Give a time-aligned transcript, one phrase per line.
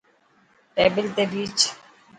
[0.75, 1.57] ٽيبل تي ڀيچ.